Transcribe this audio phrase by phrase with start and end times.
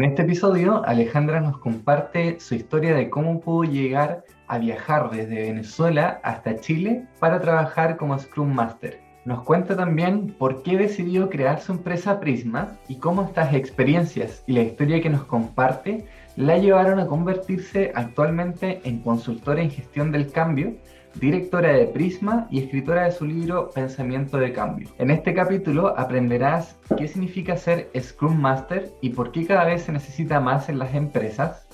[0.00, 5.42] En este episodio, Alejandra nos comparte su historia de cómo pudo llegar a viajar desde
[5.42, 8.98] Venezuela hasta Chile para trabajar como Scrum Master.
[9.26, 14.54] Nos cuenta también por qué decidió crear su empresa Prisma y cómo estas experiencias y
[14.54, 20.32] la historia que nos comparte la llevaron a convertirse actualmente en consultora en gestión del
[20.32, 20.76] cambio
[21.14, 24.88] directora de Prisma y escritora de su libro Pensamiento de Cambio.
[24.98, 29.92] En este capítulo aprenderás qué significa ser Scrum Master y por qué cada vez se
[29.92, 31.66] necesita más en las empresas,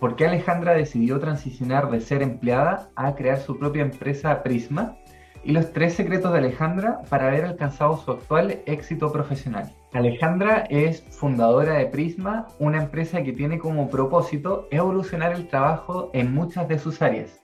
[0.00, 4.96] por qué Alejandra decidió transicionar de ser empleada a crear su propia empresa Prisma
[5.44, 9.72] y los tres secretos de Alejandra para haber alcanzado su actual éxito profesional.
[9.92, 16.34] Alejandra es fundadora de Prisma, una empresa que tiene como propósito evolucionar el trabajo en
[16.34, 17.43] muchas de sus áreas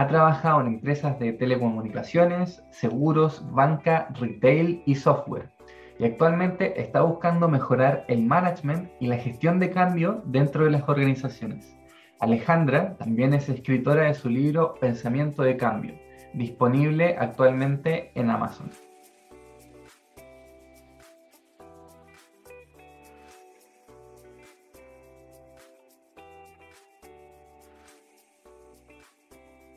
[0.00, 5.50] ha trabajado en empresas de telecomunicaciones, seguros, banca, retail y software.
[5.98, 10.88] Y actualmente está buscando mejorar el management y la gestión de cambio dentro de las
[10.88, 11.76] organizaciones.
[12.18, 15.92] Alejandra también es escritora de su libro Pensamiento de Cambio,
[16.32, 18.70] disponible actualmente en Amazon.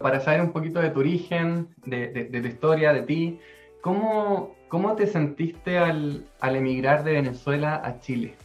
[0.03, 3.39] Para saber un poquito de tu origen, de, tu historia, de ti.
[3.81, 8.35] ¿Cómo, cómo te sentiste al, emigrar de Venezuela a Chile?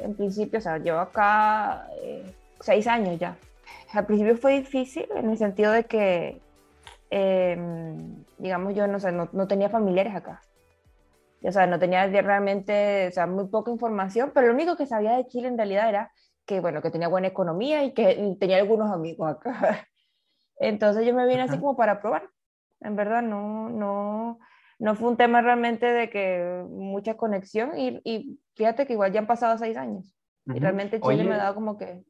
[0.00, 2.24] En principio, o sea, llevo acá eh,
[2.60, 3.36] seis años ya.
[3.92, 6.40] Al principio fue difícil en el sentido de que,
[7.10, 10.40] em, digamos, yo no, sé, no, no, tenía familiares acá.
[11.42, 15.16] O sea, no tenía realmente, o sea, muy poca información, pero lo único que sabía
[15.16, 16.12] de Chile en realidad era
[16.46, 19.86] que, bueno, que tenía buena economía y que tenía algunos amigos acá.
[20.60, 22.28] Entonces yo me vine así como para probar.
[22.80, 24.38] En verdad, no, no,
[24.78, 29.20] no fue un tema realmente de que mucha conexión y, y fíjate que igual ya
[29.20, 30.14] han pasado seis años.
[30.46, 32.02] Y realmente Chile me ha dado como que...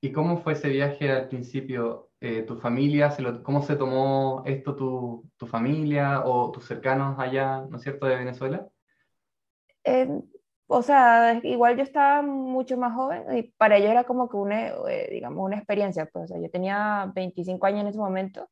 [0.00, 2.10] ¿Y cómo fue ese viaje al principio?
[2.20, 7.66] Eh, ¿Tu familia, se cómo se tomó esto tu, tu, familia o tus cercanos allá,
[7.68, 8.66] ¿no es cierto?, de Venezuela.
[9.84, 10.08] Eh,
[10.68, 14.68] o sea, igual yo estaba mucho más joven y para ellos era como que una,
[14.88, 18.48] eh, digamos, una experiencia, pues, o sea, yo tenía 25 años en ese momento,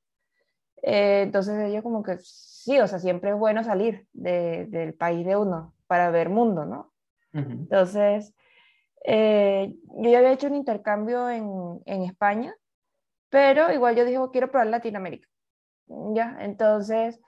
[0.82, 5.26] eh, entonces ellos como que sí, o sea, siempre es bueno salir de, del país
[5.26, 6.92] de uno para ver mundo, ¿no?
[7.32, 8.32] Entonces,
[9.04, 12.54] eh, yo ya había hecho un intercambio en, en España,
[13.28, 15.28] pero igual yo dije, quiero probar Latinoamérica,
[16.12, 16.36] ¿ya?
[16.38, 17.20] Entonces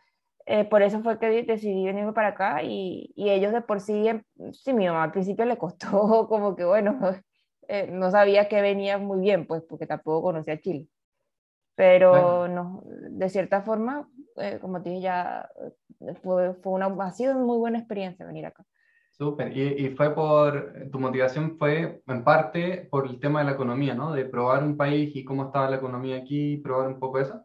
[0.48, 4.06] eh, por eso fue que decidí venirme para acá y, y, ellos de por sí,
[4.06, 5.88] em, sí, mi mamá al principio le costó
[6.28, 6.98] como que, bueno,
[7.68, 10.86] eh, no sabía que venía muy bien, pues porque tampoco conocía Chile.
[11.74, 15.50] Pero no, de cierta forma, eh, como te dije, ya
[16.22, 18.64] fue, fue, una, ha sido una muy buena experiencia venir acá.
[19.10, 23.52] Súper, y, y, fue por, tu motivación fue en parte por el tema de la
[23.52, 24.12] economía, ¿no?
[24.12, 27.42] De probar un país y cómo estaba la economía aquí, probar un poco eso.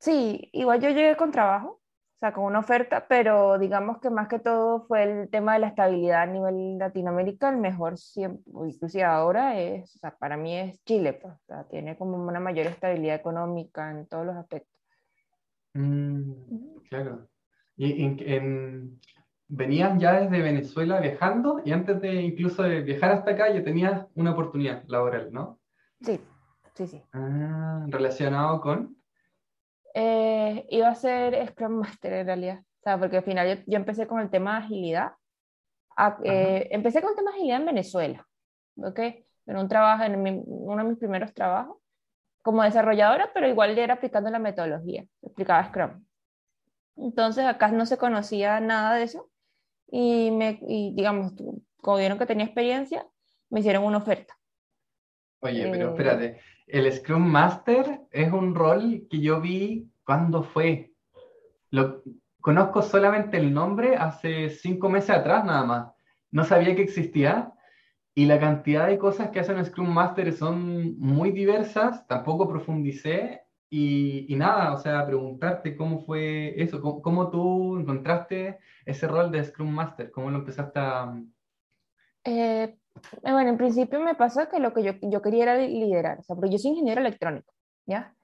[0.00, 1.80] Sí, igual yo llegué con trabajo,
[2.16, 5.58] o sea, con una oferta, pero digamos que más que todo fue el tema de
[5.58, 10.56] la estabilidad a nivel Latinoamérica, el mejor siempre, inclusive ahora es, o sea, para mí
[10.56, 14.72] es Chile, pues, o sea, tiene como una mayor estabilidad económica en todos los aspectos.
[15.74, 16.32] Mm,
[16.88, 17.28] claro.
[17.76, 18.98] ¿Y en,
[19.48, 24.06] venías ya desde Venezuela viajando y antes de incluso de viajar hasta acá ya tenías
[24.14, 25.58] una oportunidad laboral, ¿no?
[26.00, 26.18] Sí,
[26.72, 27.02] sí, sí.
[27.12, 28.96] Ah, relacionado con...
[29.98, 32.58] Eh, iba a ser Scrum Master en realidad.
[32.58, 35.12] O sea, porque al final yo, empecé con el tema de agilidad.
[36.22, 38.28] Eh, empecé con el tema de agilidad en Venezuela,
[38.76, 39.00] ¿ok?
[39.46, 41.78] En un trabajo, en uno de mis primeros trabajos,
[42.42, 46.04] como desarrolladora, pero igual era aplicando la metodología, explicaba Scrum.
[46.96, 49.30] Entonces acá no se conocía nada de eso
[49.86, 51.32] y, me, y digamos,
[51.78, 53.06] como vieron que tenía experiencia,
[53.48, 54.36] me hicieron una oferta.
[55.40, 60.92] Oye, pero eh, espérate, el Scrum Master es un rol que yo vi cuando fue.
[61.70, 62.02] Lo,
[62.40, 65.92] conozco solamente el nombre hace cinco meses atrás nada más.
[66.30, 67.52] No sabía que existía.
[68.14, 73.42] Y la cantidad de cosas que hacen Scrum Master son muy diversas, tampoco profundicé.
[73.68, 79.70] Y, nada, o sea, preguntarte cómo fue eso, cómo, tú encontraste ese rol de Scrum
[79.70, 81.20] Master, cómo lo empezaste a...
[82.24, 82.78] Eh,
[83.22, 86.36] bueno, en principio me pasó que lo que yo, yo quería era liderar, o sea,
[86.36, 87.52] pero yo soy ingeniero electrónico,
[87.86, 88.14] ¿ya?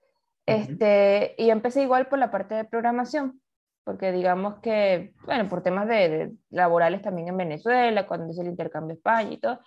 [0.47, 3.41] Este, y empecé igual por la parte de programación,
[3.85, 8.95] porque digamos que, bueno, por temas de, laborales también en Venezuela, cuando hice el intercambio
[8.95, 9.61] España y todo,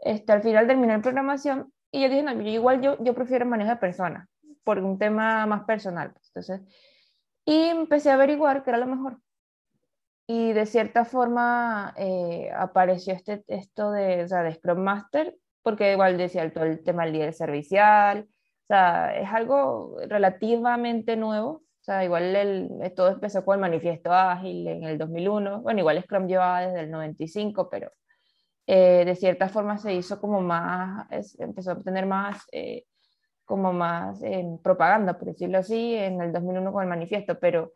[0.00, 3.46] este, al final terminé en programación y yo dije, no, yo igual yo, yo prefiero
[3.46, 4.28] manejo de personas,
[4.64, 6.12] por un tema más personal.
[6.12, 6.60] Pues, entonces,
[7.44, 9.18] y empecé a averiguar qué era lo mejor.
[10.30, 15.92] Y de cierta forma eh, apareció este, esto de, o sea, de Scrum Master, porque
[15.92, 21.62] igual decía todo el tema del líder servicial, o sea, es algo relativamente nuevo, o
[21.80, 26.26] sea, igual el, todo empezó con el manifiesto ágil en el 2001, bueno, igual Scrum
[26.26, 27.90] llevaba desde el 95, pero
[28.66, 31.06] eh, de cierta forma se hizo como más,
[31.38, 32.84] empezó a obtener más, eh,
[33.46, 34.20] como más
[34.62, 37.72] propaganda, por decirlo así, en el 2001 con el manifiesto, pero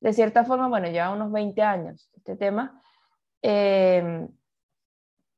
[0.00, 2.82] de cierta forma, bueno, lleva unos 20 años este tema.
[3.42, 4.28] Em,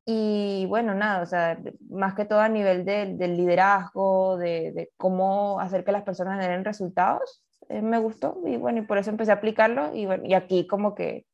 [0.05, 1.57] y bueno, nada, o sea,
[1.89, 7.43] más que todo a nivel del liderazgo, de, cómo hacer que las personas generen resultados,
[7.69, 10.67] eh, me gustó y bueno, y por eso empecé a aplicarlo y, bueno, y aquí
[10.67, 11.25] como que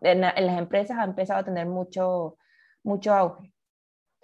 [0.00, 2.38] en, en, las empresas ha empezado a tener mucho,
[2.82, 3.52] mucho auge.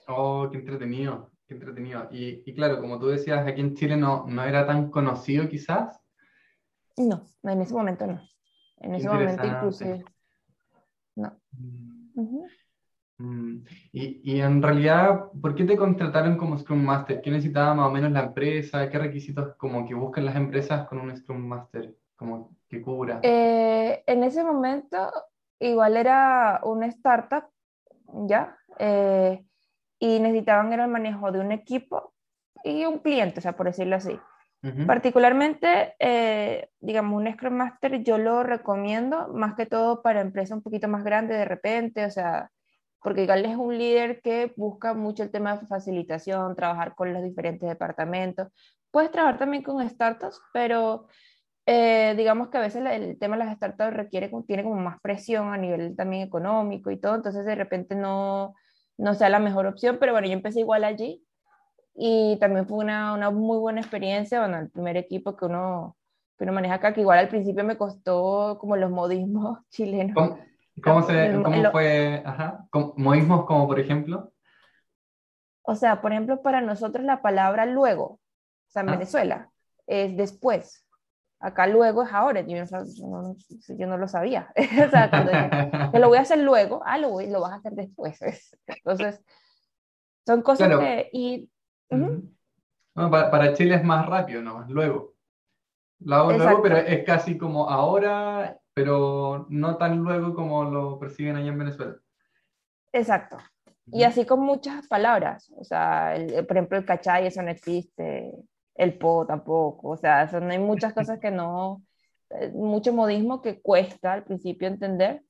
[0.09, 2.09] Oh, qué entretenido, qué entretenido.
[2.11, 6.01] Y, y claro, como tú decías, aquí en Chile no, no era tan conocido quizás,
[6.97, 8.21] no, en ese momento no.
[8.79, 10.05] En ese momento inclusive.
[11.15, 11.33] No.
[11.53, 12.47] Mm.
[13.19, 13.65] Mm.
[13.93, 17.23] Y, y, en realidad, ¿por qué te contrataron como Scrum Master?
[17.23, 18.91] ¿Qué necesitaba más o menos la empresa?
[18.91, 21.97] ¿Qué requisitos como que buscan las empresas con un Scrum Master?
[22.15, 23.21] Como que cubra.
[23.23, 25.11] Eh, en ese momento,
[25.59, 27.45] igual era una startup,
[28.27, 28.59] ¿ya?
[28.79, 29.43] Eh,
[29.99, 32.13] y necesitaban era el manejo de un equipo
[32.65, 34.19] y un cliente, o sea, por decirlo así.
[34.87, 40.63] Particularmente, eh, digamos, un Scrum Master yo lo recomiendo más que todo para empresas un
[40.63, 42.51] poquito más grandes de repente, o sea,
[43.01, 47.23] porque igual es un líder que busca mucho el tema de facilitación, trabajar con los
[47.23, 48.49] diferentes departamentos.
[48.91, 51.07] Puedes trabajar también con startups, pero
[51.67, 55.53] eh, digamos que a veces el, tema de las startups requiere, tiene como más presión
[55.53, 58.55] a nivel también económico y todo, entonces de repente no,
[58.99, 61.26] no sea la mejor opción, pero bueno, yo empecé igual allí
[61.99, 65.97] y también fue una, una, muy buena experiencia, bueno, el primer equipo que uno,
[66.37, 70.15] que uno maneja acá, que igual al principio me costó como los modismos chilenos.
[70.15, 70.39] ¿Cómo,
[70.83, 72.23] cómo, se, cómo fue?
[72.25, 72.67] Ajá.
[72.97, 74.33] ¿Modismos como por ejemplo?
[75.63, 78.21] O sea, por ejemplo, para nosotros la palabra luego, o
[78.69, 78.93] sea, en ah.
[78.93, 79.51] Venezuela,
[79.87, 80.85] es después.
[81.39, 83.37] Acá luego es ahora, yo no,
[83.69, 84.53] yo no lo sabía.
[84.87, 85.33] o sea, cuando
[85.99, 88.19] lo voy a hacer luego, ah, lo, voy, lo vas a hacer después.
[88.67, 89.23] Entonces,
[90.27, 91.09] son cosas que...
[91.13, 91.51] Y,
[92.95, 94.65] para, Chile es más rápido, ¿no?
[94.69, 95.15] Luego.
[96.11, 101.49] Hago luego, pero es casi como ahora, pero no tan luego como lo perciben allá
[101.49, 101.97] en Venezuela.
[102.93, 103.39] Exacto.
[103.93, 105.53] Y así con muchas palabras.
[105.57, 106.15] O sea,
[106.47, 108.33] por ejemplo, el cachay, eso no existe.
[108.75, 109.91] El po tampoco.
[109.91, 111.83] O sea, son, hay muchas cosas que no.
[112.31, 115.23] Eh, mucho modismo que cuesta al principio entender.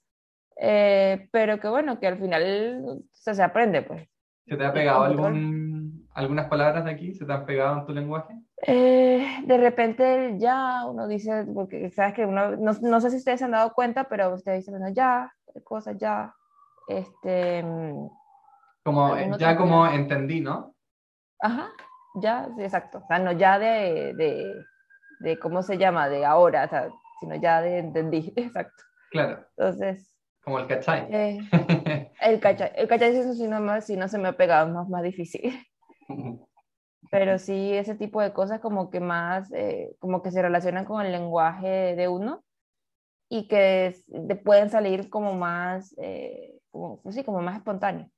[0.59, 4.09] Eh, pero que bueno, que al final se aprende, pues.
[4.47, 5.66] ¿Se te ha pegado algún
[6.17, 7.13] algunas palabras de aquí?
[7.13, 8.35] ¿Se te han pegado en tu lenguaje?
[8.67, 13.39] Eh, de repente ya uno dice, porque sabes que uno, no, no, sé si ustedes
[13.39, 15.31] se han dado cuenta, pero ustedes dicen, bueno, ya,
[15.63, 16.35] cosas ya,
[16.89, 17.63] este...
[18.83, 20.75] Como, ya como entendí, ¿no?
[21.41, 21.69] Ajá,
[22.15, 22.99] ya, sí, exacto.
[22.99, 24.55] O sea, no ya de, de,
[25.21, 26.09] de, ¿cómo se llama?
[26.09, 26.89] De ahora, o sea,
[27.21, 28.85] sino ya de entendí, exacto.
[29.11, 29.45] Claro.
[29.59, 30.17] Entonces...
[30.43, 31.09] Como el cachay.
[31.11, 31.39] Eh,
[32.23, 35.03] el cachay, el cachay si no, si no se me ha pegado, es más, más
[35.03, 35.61] difícil.
[37.11, 41.05] Pero sí, ese tipo de cosas como que más, eh, como que se relacionan con
[41.05, 42.44] el lenguaje de uno
[43.29, 43.94] y que
[44.44, 48.11] pueden salir como más, eh, como, pues sí, como más espontáneo.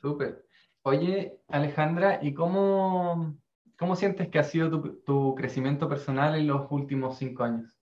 [0.00, 0.44] Súper.
[0.82, 3.36] Oye, Alejandra, ¿y cómo,
[3.78, 7.80] cómo sientes que ha sido tu, tu crecimiento personal en los últimos cinco años?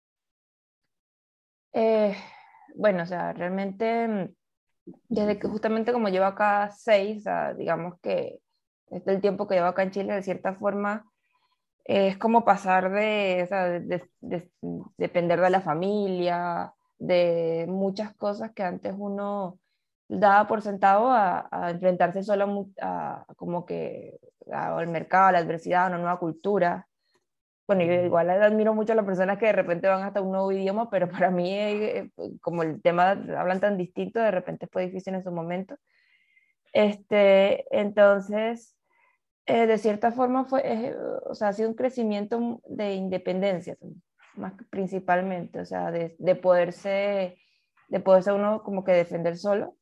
[1.74, 2.16] Eh,
[2.76, 4.34] bueno, o sea, realmente
[5.10, 7.26] desde que justamente como llevo acá seis,
[7.58, 8.40] digamos que
[8.90, 11.06] este el tiempo que llevo acá en Chile, de cierta forma,
[11.86, 14.10] es como pasar de, o sea, de,
[14.98, 19.60] depender de la familia, de muchas cosas que antes uno
[20.08, 24.20] daba por sentado a, enfrentarse solo a, como que
[24.52, 26.88] al mercado, a la adversidad, a una nueva cultura
[27.68, 30.90] bueno, igual admiro mucho a las personas que de repente van hasta un nuevo idioma,
[30.90, 32.10] pero para mí, eh,
[32.42, 35.76] como el tema hablan tan distinto, de repente fue difícil en su momento.
[36.74, 38.76] Este, entonces,
[39.46, 40.96] eh, de cierta forma, fue,
[41.26, 43.78] o sea, ha sido un crecimiento de independencia,
[44.36, 47.38] más principalmente, o sea, de, de, poderse,
[47.88, 49.76] de poderse uno como que defender solo.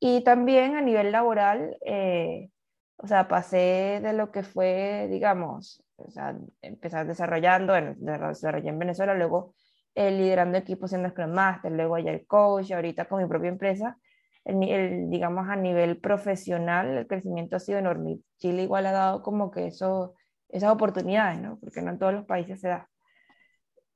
[0.00, 2.50] Y también a nivel laboral, eh,
[2.96, 8.78] o sea, pasé de lo que fue, digamos, o sea, empezar desarrollando, bueno, desarrollé en
[8.78, 9.54] Venezuela, luego
[9.94, 13.98] eh, liderando equipos siendo Scrum Master, luego ya el coach, ahorita con mi propia empresa,
[14.44, 18.18] el, digamos a nivel profesional, el crecimiento ha sido enorme.
[18.38, 20.14] Chile igual ha dado como que eso,
[20.48, 21.58] esas oportunidades, ¿no?
[21.58, 22.88] Porque no en todos los países se da.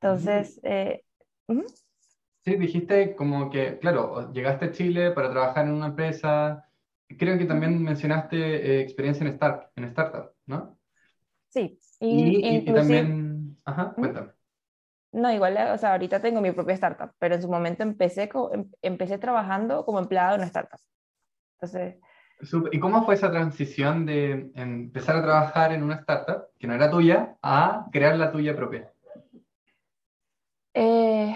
[0.01, 1.03] Entonces, eh,
[2.45, 6.69] Sí, dijiste como que, claro, llegaste a Chile para trabajar en una empresa.
[7.19, 10.79] Creo que también mencionaste eh, experiencia en, start, en startup, ¿no?
[11.49, 14.33] Sí, y, y, también, ajá, cuéntame.
[15.13, 18.69] No, igual, o sea, ahorita tengo mi propia startup, pero en su momento empecé, em,
[18.83, 20.81] empecé trabajando como empleado en una startup.
[21.55, 22.01] Entonces...
[22.73, 26.91] ¿Y cómo fue esa transición de empezar a trabajar en una startup que no era
[26.91, 28.93] tuya a crear la tuya propia?
[30.75, 31.35] Eh,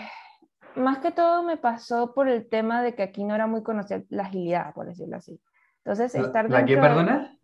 [0.75, 4.02] más que todo me pasó por el tema de que aquí no era muy conocida
[4.08, 5.40] la agilidad, por decirlo así.
[5.84, 7.38] Entonces, estar ¿La, qué, perdona?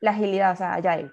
[0.00, 1.10] La agilidad, o sea, Agile.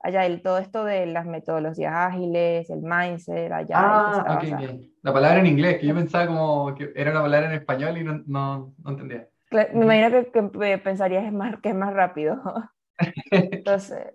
[0.00, 3.74] Agile, todo esto de las metodologías ágiles, el mindset, Agile.
[3.74, 4.92] Ah, ok, bien.
[5.02, 8.04] La palabra en inglés, que yo pensaba como que era una palabra en español y
[8.04, 9.28] no, no, no entendía.
[9.50, 12.40] Me imagino que, que pensarías es más, que es más rápido.
[13.30, 14.14] Entonces,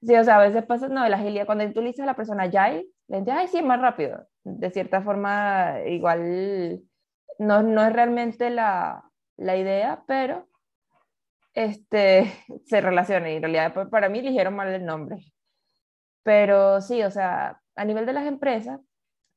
[0.00, 2.16] sí, o sea, a veces pasa, no, la agilidad, cuando tú le dices a la
[2.16, 6.82] persona Agile, le dices, ay, sí, es más rápido de cierta forma, igual
[7.38, 9.04] no, no es realmente la,
[9.36, 10.48] la, idea, pero
[11.54, 12.32] este,
[12.66, 15.32] se relaciona y en realidad pues, para mí eligieron mal el nombre.
[16.22, 18.80] Pero sí, o sea, a nivel de las empresas,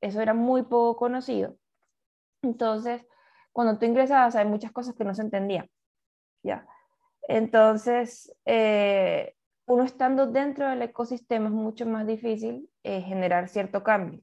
[0.02, 1.58] eso era muy poco conocido.
[2.42, 3.06] Entonces,
[3.54, 5.70] cuando tú ingresabas, hay muchas cosas que no se entendían.
[6.44, 6.68] ¿ya?
[7.28, 14.22] Entonces, eh, uno estando dentro del ecosistema es mucho más difícil eh, generar cierto cambio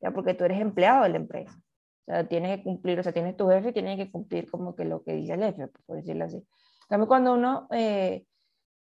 [0.00, 1.60] ya porque tú eres empleado de la empresa.
[2.06, 4.74] O sea, tienes que cumplir, o sea, tienes tu jefe y tienes que cumplir como
[4.74, 6.44] que lo que dice el jefe, por decirlo así.
[6.90, 8.26] También cuando uno eh,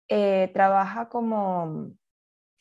[0.08, 1.90] eh, trabaja como,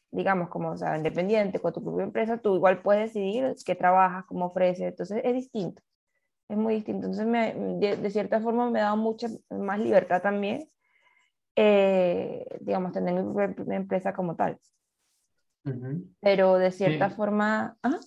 [0.10, 4.24] digamos, como, o sea, independiente, con tu propia empresa, tú igual puedes decidir qué trabajas,
[4.26, 5.84] cómo ofreces, entonces es distinto,
[6.48, 7.08] es muy distinto.
[7.08, 10.70] Entonces, me, de, cierta forma me ha dado mucha más libertad también,
[11.58, 14.58] eh, digamos, tener mi propia empresa como tal.
[16.22, 17.78] Pero de cierta forma...
[17.84, 18.00] ¿ah?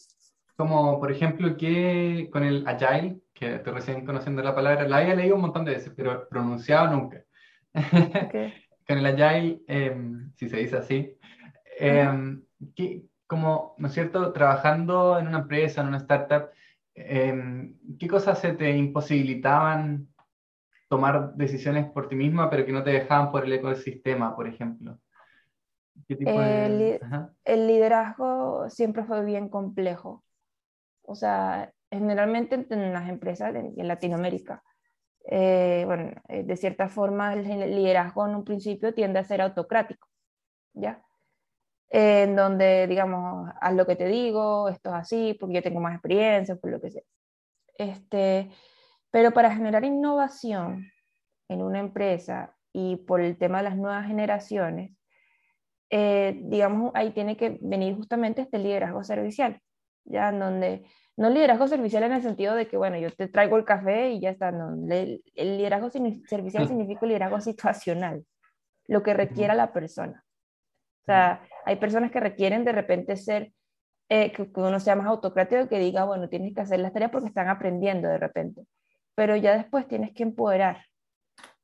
[0.57, 5.15] Como, por ejemplo, que con el Agile, que estoy recién conociendo la palabra, la había
[5.15, 7.23] leído un montón de veces, pero pronunciado nunca.
[8.89, 11.17] con el Agile, em, si se dice así,
[11.79, 12.43] em,
[12.75, 16.49] que, como, ¿no es cierto?, trabajando en una empresa, en una startup,
[16.95, 20.09] em, ¿qué cosas se te imposibilitaban
[20.89, 24.99] tomar decisiones por ti misma, pero que no te dejaban por el ecosistema, por ejemplo?
[26.09, 27.01] el,
[27.45, 30.23] el, liderazgo siempre fue bien complejo
[31.07, 34.63] o sea, generalmente en las empresas en, Latinoamérica,
[35.29, 40.09] eh, bueno, eh, de cierta forma el liderazgo en un principio tiende a ser autocrático,
[40.73, 41.03] ¿ya?
[41.89, 45.95] en donde, digamos, haz lo que te digo, esto es así, porque yo tengo más
[45.95, 47.03] experiencia, por lo que sea.
[47.79, 48.51] Este,
[49.11, 50.91] pero para generar innovación
[51.49, 54.93] en una empresa y por el tema de las nuevas generaciones,
[55.91, 59.61] eh, digamos, ahí tiene que venir justamente este liderazgo servicial,
[60.05, 60.85] ya en donde
[61.17, 64.21] no liderazgo servicial en el sentido de que, bueno, yo te traigo el café y
[64.21, 66.69] ya está, no, el, liderazgo servicial mm.
[66.69, 68.25] significa liderazgo situacional,
[68.87, 70.23] lo que requiera la persona.
[71.03, 73.53] O sea, hay personas que requieren de repente ser,
[74.09, 77.29] eh, que, uno sea más autocrático, que diga, bueno, tienes que hacer las tareas porque
[77.29, 78.67] están aprendiendo de repente,
[79.15, 80.85] pero ya después tienes que empoderar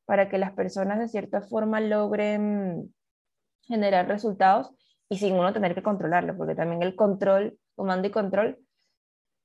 [0.06, 2.94] para que las personas de cierta forma logren
[3.62, 4.72] generar resultados
[5.08, 8.58] y sin uno tener que controlarlo, porque también el control comando y control,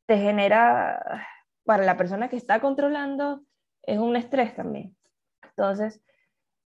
[0.07, 1.27] te genera,
[1.65, 3.43] para la persona que está controlando,
[3.83, 4.97] es un estrés también.
[5.49, 6.01] Entonces,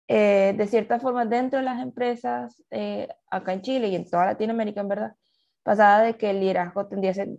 [0.08, 4.28] eh, de cierta forma, dentro de las empresas, eh, acá en Chile y en toda
[4.28, 5.16] Latinoamérica, en verdad,
[5.64, 7.30] pasaba de que el liderazgo tendría a ser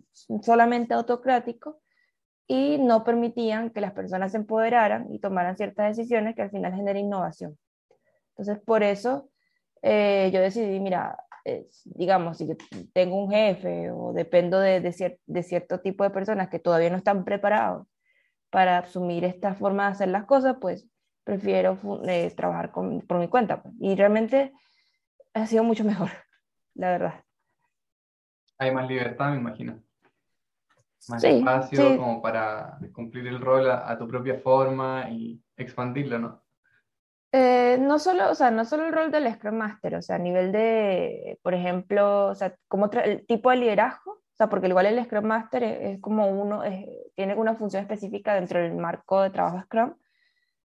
[0.43, 1.81] solamente autocrático
[2.47, 6.75] y no permitían que las personas se empoderaran y tomaran ciertas decisiones que al final
[6.75, 7.59] generen innovación.
[8.31, 9.31] Entonces, por eso
[9.83, 11.17] eh, yo decidí, mira,
[11.85, 12.55] digamos, si yo
[12.93, 17.25] tengo un jefe o dependo de, de, cierto tipo de personas que todavía no están
[17.25, 17.87] preparados
[18.51, 20.89] para asumir esta forma de hacer las cosas, pues
[21.25, 23.63] prefiero eh, trabajar por mi cuenta.
[23.63, 23.75] Pues.
[23.81, 24.53] Y realmente
[25.35, 26.11] ha sido mucho mejor,
[26.75, 27.25] la verdad.
[28.59, 29.83] Hay más libertad, me imagino.
[31.09, 36.42] Más espacio como para cumplir el rol a tu propia forma y expandirlo, ¿no?
[37.35, 40.19] Eh, no solo, o sea, no solo el rol del Scrum Master, o sea, a
[40.19, 44.87] nivel de, por ejemplo, o sea, como el tipo de liderazgo, o sea, porque igual
[44.87, 46.63] el Scrum Master es, como uno,
[47.15, 49.95] tiene una función específica dentro del marco de trabajo Scrum,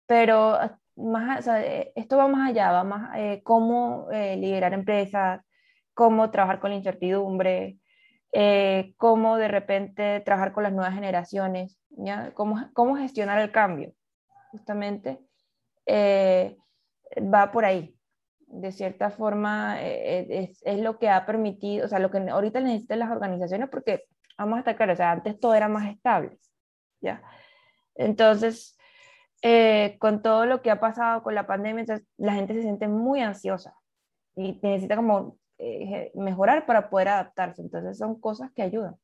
[0.06, 0.60] pero
[0.96, 5.42] más, o sea, eh, esto va más allá, va más eh, cómo liderar empresas,
[5.96, 7.80] cómo trabajar con la incertidumbre,
[8.98, 11.80] cómo de repente trabajar con las nuevas generaciones.
[12.34, 13.94] Cómo, cómo gestionar el cambio,
[14.52, 15.20] justamente.
[15.86, 16.58] Eh,
[17.18, 17.96] va por ahí.
[18.48, 22.60] De cierta forma, eh, es, es, lo que ha permitido, o sea, lo que ahorita
[22.60, 24.06] necesitan las organizaciones, porque
[24.38, 26.38] vamos a estar claros, o sea, antes todo era más estable.
[27.02, 27.22] ¿ya?
[27.96, 28.78] Entonces,
[29.42, 31.86] eh, con todo lo que ha pasado con la pandemia,
[32.18, 33.74] la gente se siente muy ansiosa
[34.36, 37.62] y necesita como eh, mejorar para poder adaptarse.
[37.62, 38.96] Entonces, son cosas que ayudan.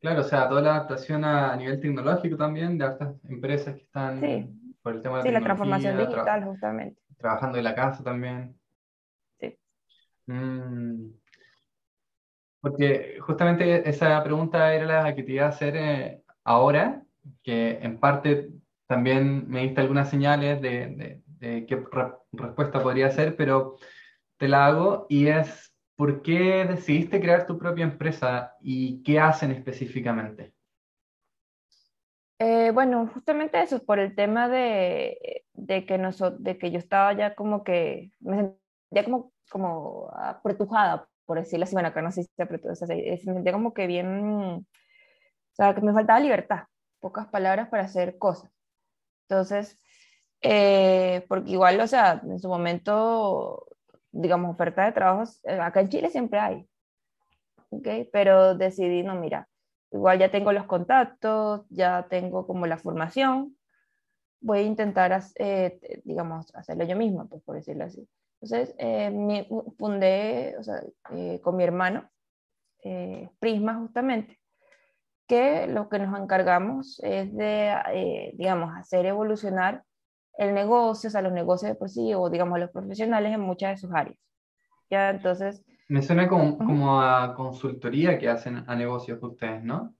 [0.00, 4.20] Claro, o sea, toda la adaptación a, nivel tecnológico también de estas empresas que están
[4.82, 7.00] por el tema de sí, la transformación digital, justamente.
[7.16, 8.56] Trabajando en la casa también.
[9.38, 9.56] Sí.
[10.26, 11.12] Mm.
[12.60, 17.02] Porque justamente esa pregunta era la que te iba a hacer eh, ahora,
[17.42, 18.50] que en parte
[18.86, 21.84] también me diste algunas señales de, qué
[22.32, 23.76] respuesta podría ser, pero
[24.36, 29.50] te la hago y es ¿por qué decidiste crear tu propia empresa y qué hacen
[29.50, 30.52] específicamente?
[32.44, 35.84] Eh, bueno, justamente eso, por el tema de, que,
[36.40, 41.74] de que yo estaba ya como que, me sentía como, como apretujada, por decirlo así,
[41.76, 44.64] bueno, acá no sé si se apretujada, me sentía como que bien, o
[45.52, 46.64] sea, que me faltaba libertad,
[47.00, 48.50] pocas palabras para hacer cosas.
[49.28, 49.78] Entonces,
[50.40, 53.68] eh, porque igual, o sea, en su momento
[54.10, 56.68] digamos, oferta de trabajos, eh, acá en Chile siempre hay,
[57.70, 57.88] ¿ok?
[58.12, 59.48] Pero decidí, no, mira,
[59.92, 63.56] igual ya tengo los contactos, ya tengo como la formación,
[64.40, 68.08] voy a intentar, eh, digamos, hacerlo yo misma, pues por decirlo así.
[68.40, 69.46] Entonces, eh,
[69.78, 70.82] fundé, o sea,
[71.42, 72.10] con mi hermano,
[73.38, 74.40] Prisma justamente,
[75.28, 79.84] que lo que nos encargamos es de, digamos, hacer evolucionar
[80.38, 83.70] el negocio, o sea, los negocios de por sí, o digamos los profesionales en muchas
[83.70, 84.18] de sus áreas.
[84.90, 85.10] ¿Ya?
[85.10, 85.64] Entonces...
[85.88, 89.94] Me suena como, como a consultoría que hacen a negocios ustedes, ¿no?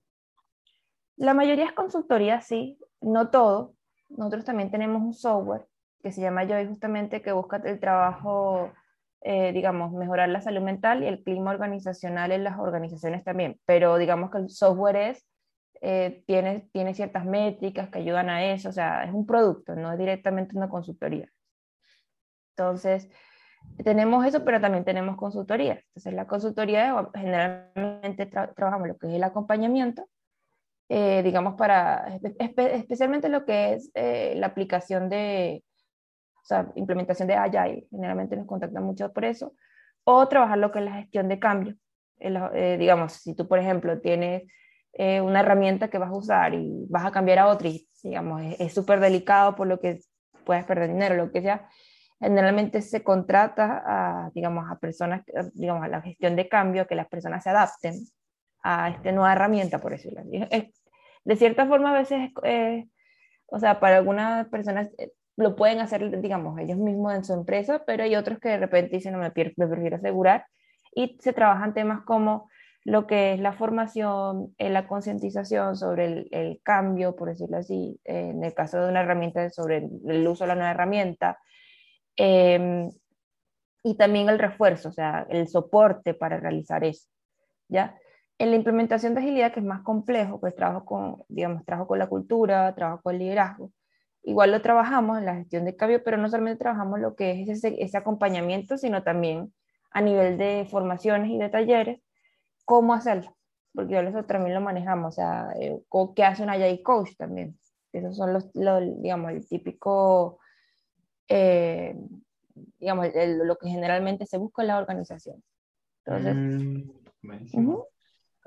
[1.17, 3.75] La mayoría es consultoría, sí, no todo.
[4.09, 5.67] Nosotros también tenemos un software
[6.03, 8.73] que se llama Joy, justamente que busca el trabajo,
[9.21, 13.61] eh, digamos, mejorar la salud mental y el clima organizacional en las organizaciones también.
[13.67, 15.27] Pero digamos que el software es
[15.85, 19.93] eh, tiene, tiene ciertas métricas que ayudan a eso, o sea, es un producto, no
[19.93, 21.29] es directamente una consultoría.
[22.51, 23.11] Entonces,
[23.85, 25.81] tenemos eso, pero también tenemos consultoría.
[25.89, 30.09] Entonces, la consultoría generalmente trabajamos lo que es el acompañamiento,
[30.89, 32.19] eh, digamos, para
[32.57, 35.65] especialmente lo que es eh, la aplicación de,
[36.43, 39.55] o sea, implementación de Agile, generalmente nos contactan mucho por eso,
[40.05, 41.77] o trabajar lo que es la gestión de cambio.
[42.19, 44.45] digamos, si tú, por ejemplo, tienes
[44.95, 48.43] eh, una herramienta que vas a usar y vas a cambiar a otra y, digamos,
[48.59, 50.01] es súper delicado por lo que
[50.45, 51.69] puedes perder dinero, lo que sea,
[52.23, 55.23] generalmente se contrata a, digamos, a personas,
[55.55, 57.95] digamos, a la gestión de cambio, que las personas se adapten
[58.63, 60.71] a esta nueva herramienta, por decirlo así.
[61.25, 62.31] de cierta forma, a veces,
[63.47, 67.83] o sea, para algunas personas eh, lo pueden hacer, digamos, ellos mismos en su empresa,
[67.87, 70.47] pero hay otros que de repente dicen, no, me, me prefiero asegurar,
[70.95, 72.49] y se trabajan temas como
[72.85, 78.31] lo que es la formación, eh, la concientización sobre el, cambio, por decirlo así, eh,
[78.31, 81.39] en el caso de una herramienta, sobre el, uso de la nueva herramienta,
[82.17, 82.91] em,
[83.83, 87.09] y también el refuerzo, o sea, el soporte para realizar eso,
[87.69, 87.99] ¿ya?
[88.39, 91.99] En la implementación de agilidad, que es más complejo, pues trabajo con, digamos, trabajo con
[91.99, 93.73] la cultura, trabajo con el liderazgo,
[94.23, 97.49] igual lo trabajamos en la gestión de cambio, pero no solamente trabajamos lo que es
[97.49, 99.53] ese, ese acompañamiento, sino también
[99.91, 102.01] a nivel de formaciones y de talleres,
[102.65, 103.37] cómo hacerlo,
[103.75, 105.81] porque nosotros también lo manejamos, o sea, eh,
[106.15, 107.59] qué hace un Agile Coach también.
[107.93, 110.39] Esos son los, digamos, el típico,
[111.33, 111.97] eh,
[112.79, 115.43] digamos, lo que generalmente se busca en la organización.
[116.05, 117.79] Entonces, mm,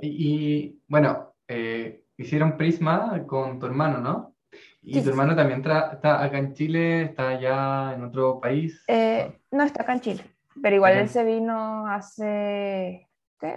[0.01, 4.35] y, bueno, eh, hicieron Prisma con tu hermano, ¿no?
[4.81, 8.83] Y tu hermano también está acá en Chile, está allá en otro país.
[9.51, 10.23] no está acá en Chile,
[10.61, 13.07] pero igual él se vino hace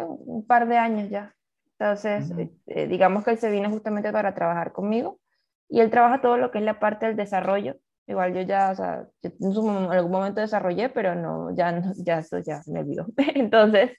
[0.09, 1.35] un par de años ya.
[1.79, 2.33] Entonces,
[2.67, 5.21] eh, digamos que él se vino justamente para trabajar conmigo
[5.69, 7.77] y él trabaja todo lo que es la parte del desarrollo.
[8.09, 12.61] Igual yo ya, o sea, en algún momento desarrollé, pero no, ya, ya eso ya
[12.67, 13.07] me olvidó.
[13.35, 13.93] Entonces,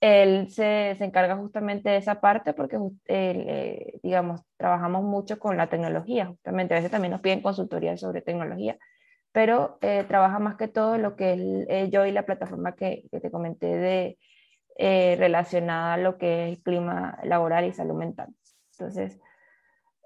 [0.00, 5.68] él se, se, encarga justamente de esa parte porque, eh, digamos, trabajamos mucho con la
[5.68, 8.78] tecnología, justamente a veces también nos piden consultoría sobre tecnología,
[9.32, 13.20] pero eh, trabaja más que todo lo que es yo y la plataforma que, que
[13.20, 14.18] te comenté de,
[14.76, 18.34] eh, relacionada a lo que es el clima laboral y salud mental.
[18.72, 19.20] Entonces,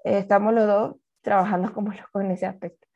[0.03, 2.87] eh, estamos los dos trabajando como en ese aspecto.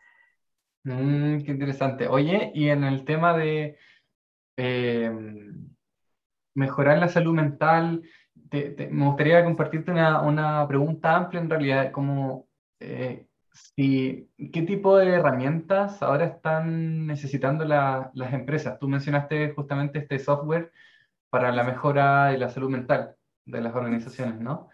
[0.83, 2.07] Mm, qué interesante.
[2.07, 3.77] Oye, y en el tema de
[4.57, 5.69] em,
[6.55, 8.03] mejorar la salud mental,
[8.51, 12.47] me gustaría compartirte una, una, pregunta amplia en realidad, como
[12.79, 18.79] eh, si, ¿qué tipo de herramientas ahora están necesitando las empresas?
[18.79, 20.71] Tú mencionaste justamente este software
[21.29, 23.15] para la mejora de la salud mental
[23.45, 24.69] de las organizaciones, ¿no?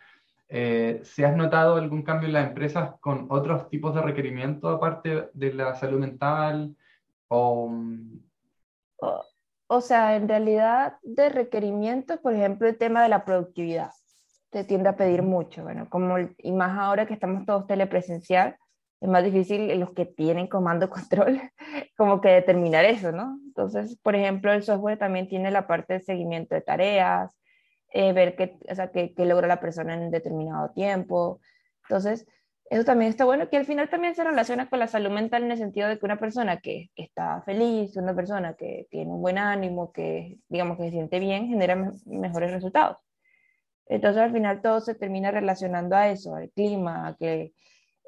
[0.51, 5.29] Eh, ¿Se has notado algún cambio en las empresas con otros tipos de requerimientos aparte
[5.33, 6.75] de la salud mental?
[7.27, 7.71] O,
[9.67, 13.91] o, sea, en realidad de requerimientos, por ejemplo, el tema de la productividad
[14.49, 18.57] te tiende a pedir mucho, bueno, como, y más ahora que estamos todos telepresencial,
[18.99, 21.39] es más difícil los que tienen comando control,
[21.97, 23.39] como que determinar eso, ¿no?
[23.45, 27.38] Entonces, por ejemplo, el software también tiene la parte de seguimiento de tareas,
[27.91, 31.41] eh, ver qué, o sea, qué, qué, la persona en determinado tiempo.
[31.83, 32.27] Entonces,
[32.69, 35.51] eso también está bueno, que al final también se relaciona con la salud mental en
[35.51, 39.39] el sentido de que una persona que está feliz, una persona que tiene un buen
[39.39, 42.97] ánimo, que digamos que se siente bien, genera mejores resultados.
[43.87, 47.53] Entonces al final todo se termina relacionando a eso, al clima, a que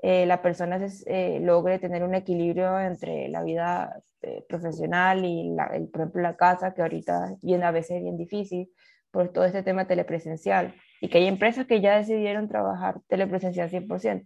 [0.04, 4.02] eh, la persona eh, logre tener un equilibrio entre la vida
[4.48, 8.70] profesional y, la, el, por ejemplo, la casa, que ahorita viene a veces bien difícil
[9.12, 14.24] por todo este tema telepresencial y que hay empresas que ya decidieron trabajar telepresencial 100%.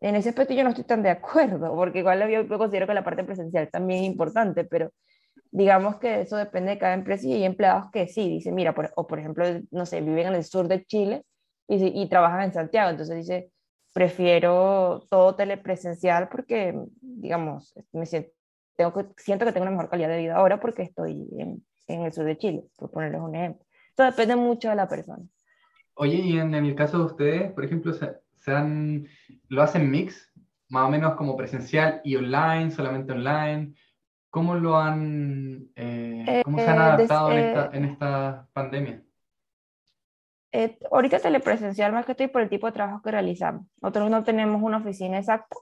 [0.00, 3.04] En ese aspecto yo no estoy tan de acuerdo, porque igual yo considero que la
[3.04, 4.92] parte presencial también es importante, pero
[5.50, 8.92] digamos que eso depende de cada empresa y hay empleados que sí, dicen, mira, por,
[8.96, 11.24] o por ejemplo, no sé, viven en el sur de Chile
[11.66, 13.50] y, y trabajan en Santiago, entonces dice,
[13.92, 18.30] prefiero todo telepresencial porque, digamos, me siento,
[18.76, 22.02] tengo que, siento que tengo una mejor calidad de vida ahora porque estoy en, en
[22.02, 23.67] el sur de Chile, por ponerles un ejemplo
[24.02, 25.24] depende mucho de la persona.
[25.94, 28.20] Oye, y en, el caso de ustedes, por ejemplo, ¿se,
[29.48, 30.32] ¿lo hacen mix?
[30.68, 33.74] Más o menos como presencial y online, solamente online.
[34.30, 39.02] ¿Cómo lo han, eh, cómo se han eh, adaptado en, esta, en esta pandemia?
[40.52, 43.66] Eh, ahorita telepresencial más que estoy por el tipo de trabajo que realizamos.
[43.82, 45.56] Nosotros no tenemos una oficina exacta,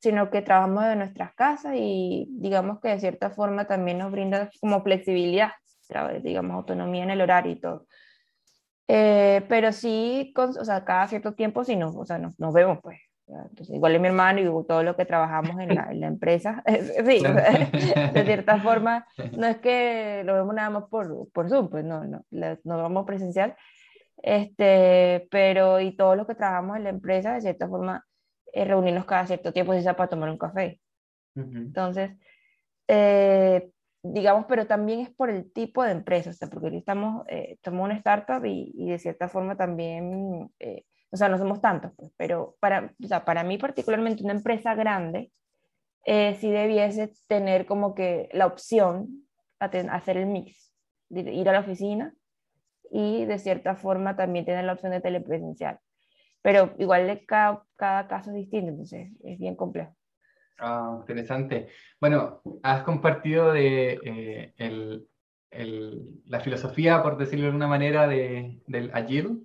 [0.00, 4.50] sino que trabajamos de nuestras casas y digamos que de cierta forma también nos brinda
[4.60, 5.52] como flexibilidad
[6.22, 7.86] digamos, autonomía en el horario y todo.
[8.88, 12.54] Eh, pero sí, con, o sea, cada cierto tiempo sí nos, o sea, nos, nos
[12.54, 12.98] vemos, pues.
[13.28, 16.62] Entonces, igual es mi hermano y todo lo que trabajamos en la, en la empresa,
[16.66, 21.84] sí, de cierta forma, no es que lo vemos nada más por, por Zoom, pues
[21.84, 23.54] no, no, nos vamos presencial,
[24.22, 28.06] este, pero y todo lo que trabajamos en la empresa, de cierta forma,
[28.54, 30.80] eh, reunirnos cada cierto tiempo, si sea para tomar un café.
[31.34, 32.12] Entonces,
[32.88, 33.70] eh,
[34.02, 37.84] digamos, pero también es por el tipo de empresa, o sea, porque estamos, eh, somos
[37.84, 42.12] una startup y, y, de cierta forma también, eh, o sea, no somos tantos, pues,
[42.16, 45.32] pero para, o sea, para mí particularmente una empresa grande
[46.04, 49.26] eh, sí debiese tener como que la opción
[49.58, 50.72] a hacer el mix,
[51.08, 52.14] de ir a la oficina
[52.90, 55.78] y de cierta forma también tener la opción de telepresencial.
[56.42, 59.94] Pero igual cada, cada caso es distinto, entonces es bien complejo.
[60.58, 61.68] Ah, interesante.
[62.00, 65.08] Bueno, has compartido de eh, el,
[65.50, 69.36] el, la filosofía, por decirlo de alguna manera, de, del Agile,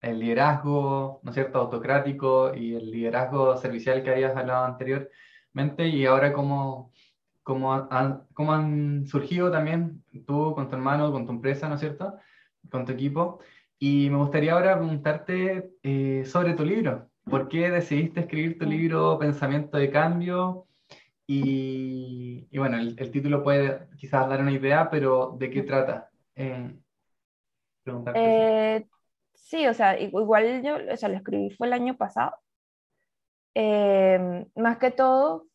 [0.00, 6.06] el liderazgo, ¿no es cierto?, autocrático y el liderazgo servicial que habías hablado anteriormente, y
[6.06, 6.92] ahora cómo,
[7.42, 11.80] cómo, han, cómo han surgido también tú con tu hermano, con tu empresa, ¿no es
[11.80, 12.16] cierto?,
[12.70, 13.40] con tu equipo.
[13.80, 17.11] Y me gustaría ahora preguntarte eh, sobre tu libro.
[17.24, 20.66] ¿Por qué decidiste escribir tu libro Pensamiento de Cambio?
[21.26, 26.10] Y, bueno, el, título puede quizás dar una idea, pero ¿de qué trata?
[26.34, 26.76] Eh,
[28.14, 28.86] eh,
[29.34, 32.34] sí, o sea, igual yo o sea, lo escribí fue el año pasado.
[33.54, 35.46] Eh, más que todo,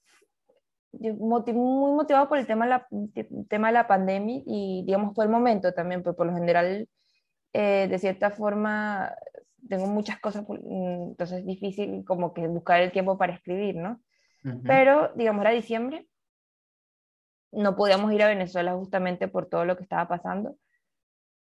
[0.94, 2.88] muy motivado por el tema de, la,
[3.50, 6.88] tema de la pandemia y digamos fue el momento también, pues por lo general,
[7.54, 9.12] de cierta forma,
[9.68, 14.02] tengo muchas cosas, mm, entonces es difícil como que buscar el tiempo para escribir, ¿no?
[14.66, 16.08] Pero, digamos, era diciembre,
[17.52, 20.56] no podíamos ir a Venezuela justamente por todo lo que estaba pasando.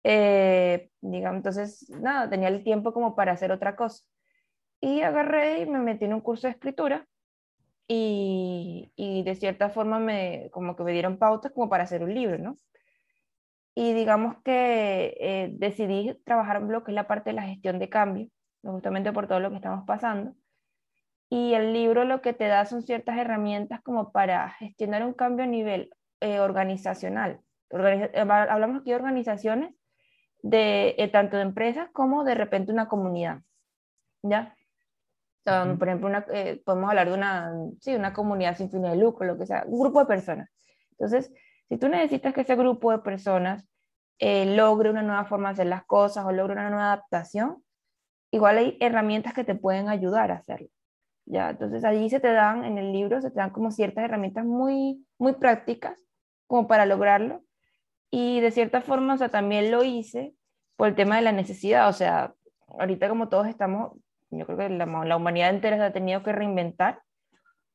[0.02, 4.04] Eh, digamos, entonces, nada, tenía el tiempo como para hacer otra cosa.
[4.80, 7.06] Y agarré y me metí en un curso de escritura
[7.88, 12.14] y, y de cierta forma me, como que me dieron pautas como para hacer un
[12.14, 12.56] libro, ¿no?
[13.78, 17.78] Y digamos que eh, decidí trabajar en lo que es la parte de la gestión
[17.78, 18.30] de cambio,
[18.62, 20.34] justamente por todo lo que estamos pasando.
[21.28, 25.44] Y el libro lo que te da son ciertas herramientas como para gestionar un cambio
[25.44, 27.42] a nivel eh, organizacional.
[27.70, 29.74] Eh, hablamos aquí de organizaciones,
[30.42, 33.42] de, tanto de empresas como de repente una comunidad.
[34.22, 34.56] ¿Ya?
[35.44, 36.24] Por ejemplo, una,
[36.64, 39.78] podemos hablar de una, sí, una comunidad sin fines de lucro, lo que sea, un
[39.78, 40.48] grupo de personas.
[40.92, 41.30] Entonces,
[41.68, 43.66] si tú necesitas que ese grupo de personas
[44.18, 47.62] eh, logre una nueva forma de hacer las cosas o logre una nueva adaptación,
[48.30, 50.68] igual hay herramientas que te pueden ayudar a hacerlo.
[51.26, 51.50] ¿ya?
[51.50, 55.04] Entonces allí se te dan, en el libro, se te dan como ciertas herramientas muy,
[55.18, 55.98] muy prácticas
[56.46, 57.42] como para lograrlo.
[58.10, 60.34] Y de cierta forma, o sea, también lo hice
[60.76, 62.34] por el tema de la necesidad, o sea,
[62.78, 63.92] ahorita como todos estamos,
[64.30, 67.02] yo creo que la, la humanidad entera se ha tenido que reinventar,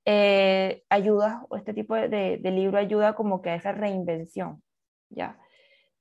[0.06, 4.64] eh, ayuda, o este tipo de, libro ayuda como que a esa reinvención,
[5.10, 5.38] ¿ya?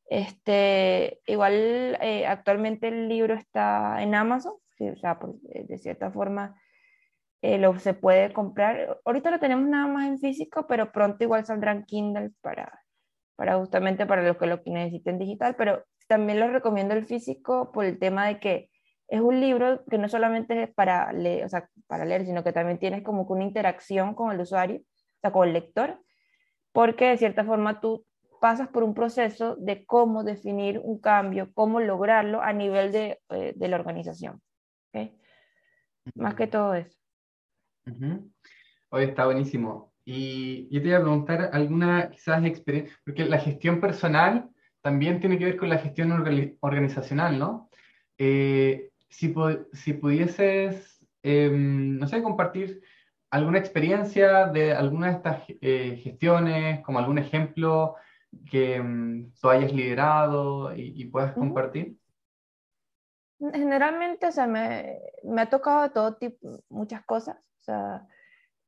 [0.09, 1.53] Este, igual
[2.01, 5.19] eh, actualmente el libro está en Amazon, o sea,
[5.53, 6.61] eh, de cierta forma
[7.43, 9.01] lo, se puede comprar.
[9.05, 12.83] Ahorita lo tenemos nada más en físico, pero pronto igual saldrán Kindle para,
[13.37, 17.85] para justamente para los que lo necesiten digital, pero también les recomiendo el físico por
[17.85, 18.70] el tema de que
[19.11, 22.53] es un libro que no solamente es para leer, o sea, para leer, sino que
[22.53, 26.01] también tienes como que una interacción con el usuario, o sea, con el lector,
[26.73, 28.07] porque de cierta forma tú
[28.41, 33.53] pasas por un proceso de cómo definir un cambio, cómo lograrlo a nivel de, eh,
[33.57, 34.41] de la organización.
[34.89, 35.13] ¿okay?
[36.15, 36.97] Más que todo eso.
[38.91, 39.93] Hoy está buenísimo.
[40.05, 44.49] Y yo te iba a preguntar alguna quizás experiencia, porque la gestión personal
[44.81, 46.13] también tiene que ver con la gestión
[46.61, 47.69] organizacional, ¿no?
[48.17, 49.35] Eh, si,
[49.73, 52.83] si pudieses, em, no sé, compartir
[53.31, 57.97] alguna experiencia de alguna de estas eh, gestiones, como algún ejemplo
[58.51, 61.97] que em, tú hayas liderado y, puedas compartir.
[63.39, 67.37] Generalmente, o sea, me, me, ha tocado todo tipo, muchas cosas.
[67.37, 68.07] O sea,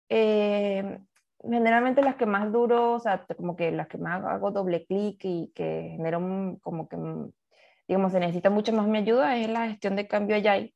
[0.08, 1.04] em,
[1.42, 5.20] generalmente las que más duro, o sea, como que las que más hago doble clic
[5.24, 6.96] y que generan como que
[7.92, 10.72] digamos, se necesita mucho más mi ayuda es la gestión de cambio Agile,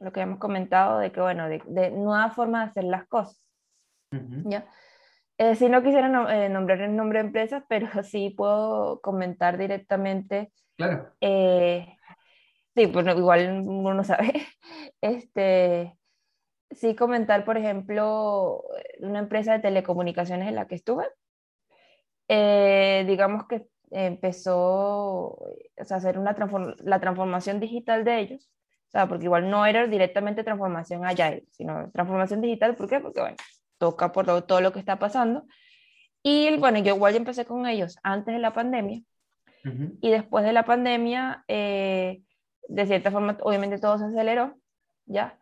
[0.00, 3.42] lo que hemos comentado de que, bueno, de, de nueva forma de hacer las cosas.
[4.44, 4.66] ¿ya?
[5.38, 10.52] Eh, si no quisiera eh, nombrar el nombre de empresas, pero sí puedo comentar directamente.
[10.76, 11.10] Claro.
[11.22, 11.96] Eh,
[12.76, 14.46] sí, pues igual uno no sabe.
[15.00, 15.96] Este,
[16.70, 18.62] sí comentar, por ejemplo,
[18.98, 21.06] una empresa de telecomunicaciones en la que estuve.
[22.28, 25.38] digamos que empezó
[25.78, 26.36] a hacer una
[26.84, 28.50] la transformación digital de ellos,
[28.88, 33.00] o sea, porque igual no era directamente transformación allá, sino transformación digital, ¿por qué?
[33.00, 33.36] Porque, bueno,
[33.78, 35.46] toca por todo, lo que está pasando.
[36.22, 39.02] Y bueno, yo igual ya empecé con ellos antes de la pandemia,
[40.00, 42.22] y después de la pandemia, eh,
[42.68, 44.56] de cierta forma, obviamente todo se aceleró,
[45.04, 45.38] ¿ya?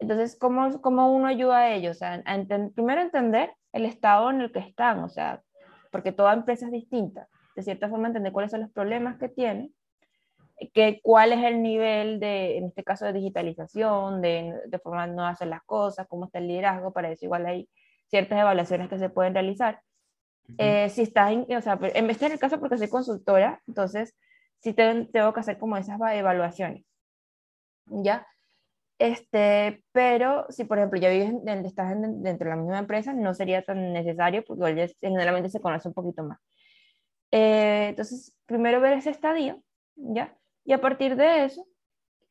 [0.00, 2.02] Entonces, ¿cómo, cómo uno ayuda a ellos?
[2.02, 2.20] A,
[2.74, 5.42] primero entender el estado en el que están, o sea,
[5.92, 9.72] porque toda empresa es distinta de cierta forma entender cuáles son los problemas que tiene,
[10.72, 15.14] que, cuál es el nivel de, en este caso, de digitalización, de, de forma de
[15.14, 17.68] no hacer las cosas, cómo está el liderazgo, para eso igual hay
[18.06, 19.82] ciertas evaluaciones que se pueden realizar.
[20.56, 23.60] Eh, si estás, en, o sea, en vez de en el caso porque soy consultora,
[23.66, 24.16] entonces
[24.60, 26.84] sí tengo que hacer como esas evaluaciones,
[27.86, 28.24] ¿ya?
[29.00, 33.62] Este, pero si por ejemplo ya vives, estás dentro de la misma empresa, no sería
[33.62, 36.38] tan necesario porque generalmente se conoce un poquito más.
[37.30, 39.62] Eh, entonces, primero ver ese estadio,
[39.96, 40.36] ¿ya?
[40.64, 41.66] Y a partir de eso,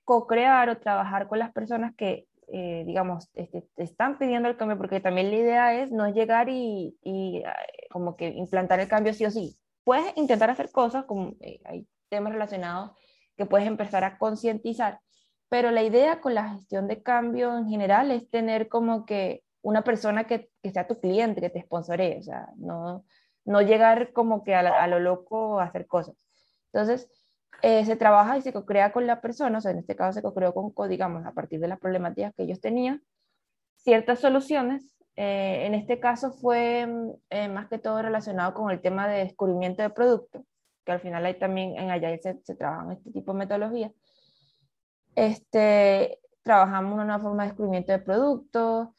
[0.03, 4.99] co-crear o trabajar con las personas que, eh, digamos, este, están pidiendo el cambio, porque
[4.99, 9.25] también la idea es no llegar y, y eh, como que implantar el cambio sí
[9.25, 9.57] o sí.
[9.83, 12.91] Puedes intentar hacer cosas, como hay temas relacionados
[13.38, 14.99] que puedes empezar a concientizar,
[15.49, 19.83] pero la idea con la gestión de cambio en general es tener como que una
[19.83, 23.05] persona que, que sea tu cliente, que te sponsoree, o sea, no,
[23.47, 26.15] no llegar como que a, lo loco a hacer cosas.
[26.71, 27.10] Entonces,
[27.63, 30.21] eh, se trabaja y se crea con la persona, o sea, en este caso se
[30.21, 33.01] co-creó con, digamos, a partir de las problemáticas que ellos tenían,
[33.77, 34.93] ciertas soluciones.
[35.15, 39.19] Eh, en este caso fue mm, eh, más que todo relacionado con el tema de
[39.19, 40.45] descubrimiento de producto,
[40.86, 43.91] que al final hay también en allá se, se trabajan este tipo de metodologías.
[45.15, 48.89] Este, trabajamos una nueva forma de descubrimiento de productos,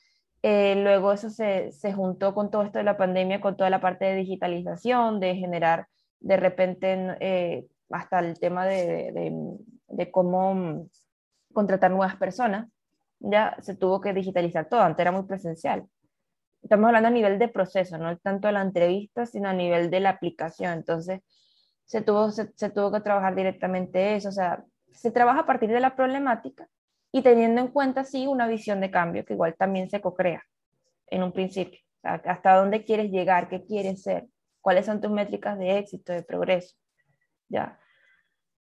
[0.43, 3.81] eh, luego eso se, se, juntó con todo esto de la pandemia, con toda la
[3.81, 5.89] parte de digitalización, de generar
[6.21, 9.57] de repente eh, hasta el tema de, de,
[9.89, 10.89] de, cómo
[11.53, 12.69] contratar nuevas personas.
[13.21, 15.87] Ya se tuvo que digitalizar todo, antes era muy presencial.
[16.63, 20.01] Estamos hablando a nivel de proceso, no tanto de la entrevista, sino a nivel de
[20.01, 20.73] la aplicación.
[20.73, 21.21] Entonces,
[21.85, 25.71] se tuvo, se, se tuvo que trabajar directamente eso, o sea, se trabaja a partir
[25.71, 26.69] de la problemática
[27.13, 30.43] y teniendo en cuenta, sí, una visión de cambio que igual también se co-crea
[31.07, 31.81] en un principio.
[32.03, 34.27] hasta dónde quieres llegar, qué quieres ser,
[34.61, 36.77] cuáles son tus métricas de éxito, de progreso.
[37.49, 37.79] ¿ya?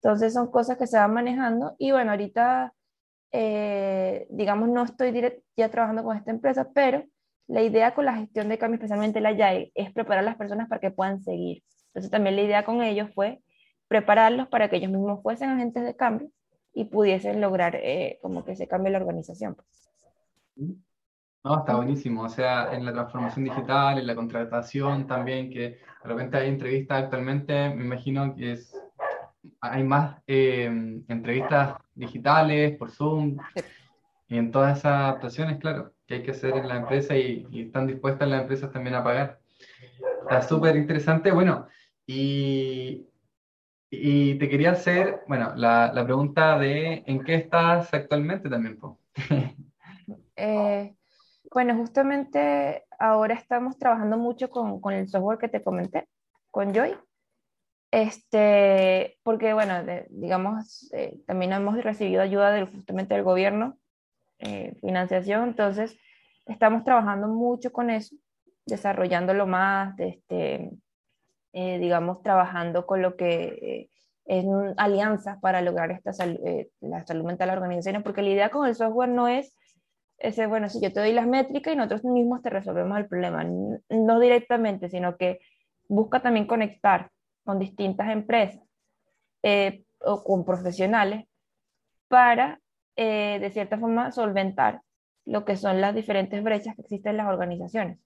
[0.03, 2.73] Entonces son cosas que se van manejando y bueno, ahorita,
[3.33, 5.13] eh, digamos, no estoy
[5.57, 7.05] ya trabajando con esta empresa, pero
[7.49, 10.69] la idea con la gestión de cambio, especialmente la YAE, es preparar a las personas
[10.69, 11.63] para que puedan seguir.
[11.89, 13.41] Entonces también la idea con ellos fue
[13.89, 16.31] prepararlos para que ellos mismos fuesen agentes de cambio
[16.77, 19.55] y pudiesen lograr eh, como que se cambie la organización.
[19.55, 19.89] Pues.
[21.43, 22.23] No, está buenísimo.
[22.23, 27.05] O sea, en la transformación digital, en la contratación también, que de repente hay entrevistas
[27.05, 28.79] actualmente, me imagino que es,
[29.63, 30.67] hay más eh,
[31.09, 33.39] entrevistas digitales, por Zoom,
[34.29, 37.87] y en todas esas adaptaciones, claro, que hay que hacer en la empresa y, están
[37.87, 39.41] dispuestas las empresas también a pagar.
[40.25, 41.31] Está súper interesante.
[41.31, 41.69] Bueno,
[42.07, 43.07] y,
[43.91, 48.79] y, te quería hacer, bueno, la, la, pregunta de ¿en qué estás actualmente también?
[50.39, 50.95] Eh,
[51.51, 56.07] bueno, justamente ahora estamos trabajando mucho con, con, el software que te comenté,
[56.51, 56.95] con Joy.
[57.91, 59.75] Este, porque, bueno,
[60.11, 63.79] digamos, eh, también hemos recibido ayuda del, justamente del gobierno,
[64.39, 65.97] eh, financiación, entonces
[66.45, 68.15] estamos trabajando mucho con eso,
[68.67, 70.71] desarrollándolo más, este,
[71.59, 73.89] eh, digamos, trabajando con lo que
[74.27, 74.45] es
[74.77, 76.13] alianzas para lograr esta
[76.81, 79.55] la salud mental de las organizaciones, porque la idea con el software no es
[80.19, 83.43] ese, bueno, si yo te doy las métricas y nosotros mismos te resolvemos el problema,
[83.45, 85.39] no directamente, sino que
[85.89, 87.11] busca también conectar
[87.43, 88.63] con distintas empresas
[89.43, 91.25] eh, o con profesionales
[92.09, 92.61] para,
[92.97, 94.83] eh, de cierta forma, solventar
[95.25, 97.99] lo que son las diferentes brechas que existen en las organizaciones.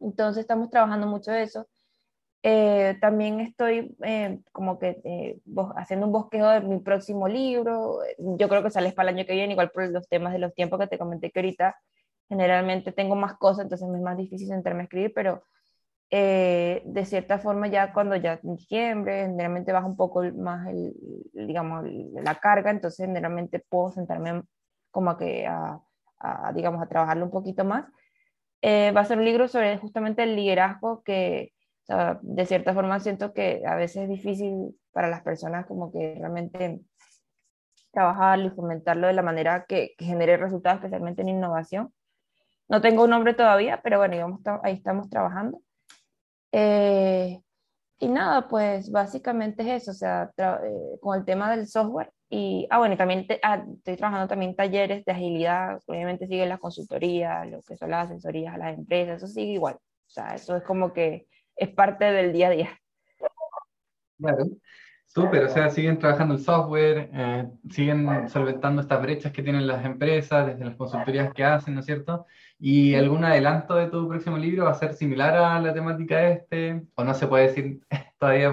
[0.00, 1.68] Entonces estamos trabajando mucho eso.
[2.42, 3.96] Eh, también estoy
[4.52, 5.40] como que
[5.76, 7.98] haciendo un bosquejo de mi próximo libro.
[8.18, 10.54] Yo creo que sale para el año que viene, igual por los temas de los
[10.54, 11.76] tiempos que te comenté que ahorita
[12.28, 15.42] generalmente tengo más cosas, entonces me es más difícil sentarme a escribir, pero
[16.10, 20.94] eh, de cierta forma ya cuando ya en diciembre generalmente baja un poco más el,
[21.32, 24.42] digamos, la carga, entonces generalmente puedo sentarme
[24.90, 25.80] como a que a,
[26.54, 27.86] digamos, a trabajarlo un poquito más.
[28.62, 31.52] Eh, va a ser un libro sobre justamente el liderazgo que
[32.20, 36.80] de cierta forma siento que a veces es difícil para las personas como que realmente
[37.92, 41.92] trabajarlo y fomentarlo de la manera que, que genere resultados, especialmente en innovación.
[42.68, 45.60] No tengo un nombre todavía, pero bueno, digamos, ahí estamos trabajando.
[46.52, 47.40] Eh,
[48.00, 52.12] y nada, pues básicamente es eso, o sea, eh, con el tema del software.
[52.28, 57.44] Y, ah, bueno, también ah, estoy trabajando también talleres de agilidad, obviamente sigue la consultoría,
[57.46, 59.76] lo que son las asesorías a las empresas, eso sigue igual.
[59.76, 61.26] O sea, eso es como que
[61.58, 62.80] es parte del día a día.
[64.18, 64.46] Claro,
[65.06, 69.84] súper, o sea, siguen trabajando el software, eh, siguen solventando estas brechas que tienen las
[69.84, 72.26] empresas, desde las consultorías que hacen, ¿no es cierto?
[72.58, 76.32] ¿Y algún adelanto de tu próximo libro va a ser similar a la temática de
[76.32, 76.82] este?
[76.94, 77.80] ¿O no se puede decir
[78.18, 78.50] todavía?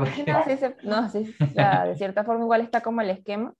[0.83, 3.53] No, sí, sí, de cierta forma igual está como el esquema.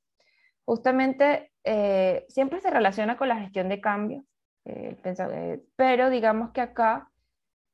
[0.64, 4.24] Justamente eh, siempre se relaciona con la gestión de cambio,
[4.66, 7.10] eh, eh, pero digamos que acá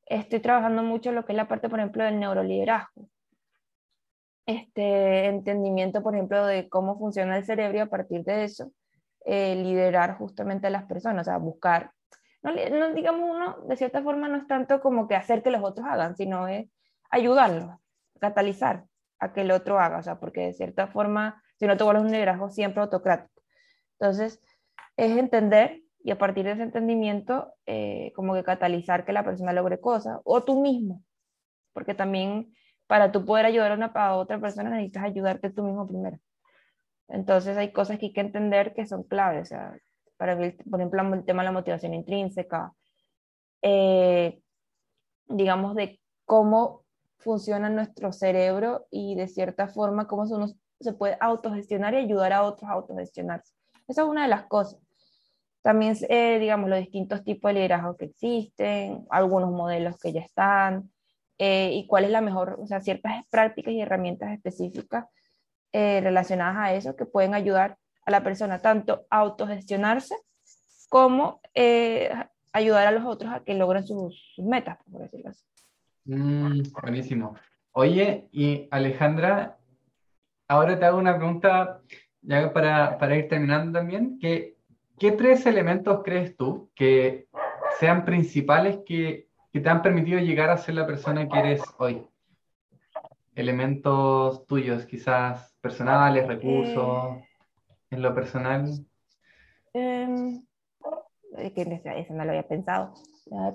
[0.06, 3.10] estoy trabajando mucho lo que es la parte, por ejemplo, del neuroliderazgo.
[4.46, 8.72] Este entendimiento, por ejemplo, de cómo funciona el cerebro y a partir de eso,
[9.26, 11.92] liderar justamente a las personas, o sea, buscar
[12.44, 15.86] no, digamos uno, de cierta forma no es tanto como que hacer que los otros
[15.88, 16.68] hagan, sino es
[17.12, 17.76] ayudarlos,
[18.20, 18.86] catalizar
[19.20, 22.04] a que el otro haga, o sea, porque de cierta forma, si no te vuelves
[22.04, 23.44] un liderazgo siempre autocrático.
[24.00, 24.42] Entonces,
[24.98, 29.54] es entender y a partir de ese entendimiento, eh, como que catalizar que la persona
[29.54, 31.04] logre cosas, o tú mismo,
[31.74, 32.54] porque también
[32.88, 36.18] para tú poder ayudar a, una, a otra persona necesitas ayudarte tú mismo primero.
[37.08, 39.54] Entonces hay cosas que hay que entender que son claves,
[40.18, 42.74] para ver, por ejemplo, el tema de la motivación intrínseca,
[43.62, 44.42] eh,
[45.28, 46.86] digamos, de cómo
[47.18, 50.48] funciona nuestro cerebro y de cierta forma cómo uno
[50.80, 53.54] se puede autogestionar y ayudar a otros a autogestionarse.
[53.88, 54.80] Esa es una de las cosas.
[55.62, 60.92] También, eh, digamos, los distintos tipos de liderazgo que existen, algunos modelos que ya están,
[61.38, 65.06] eh, y cuál es la mejor, o sea, ciertas prácticas y herramientas específicas
[65.74, 70.16] relacionadas a eso que pueden ayudar a la persona tanto autogestionarse
[70.90, 72.12] como eh,
[72.52, 75.46] ayudar a los otros a que logren sus, metas, por decirlo así.
[76.06, 77.36] Mm, buenísimo.
[77.72, 79.58] Oye, y Alejandra,
[80.50, 81.82] ahora te hago una pregunta
[82.22, 84.58] ya para, para ir terminando también, que,
[85.02, 87.28] ¿qué tres elementos crees tú que
[87.80, 92.06] sean principales que, que te han permitido llegar a ser la persona que eres hoy?
[93.34, 97.18] Elementos tuyos, quizás personales, recursos.
[97.18, 97.26] Eh,
[97.90, 98.70] en lo personal?
[99.74, 100.40] Eh,
[101.56, 102.94] que eso no lo había pensado.